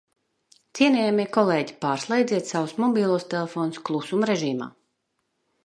[0.77, 4.71] Cienījamie kolēģi, pārslēdziet savus mobilos telefonus klusuma režīmā!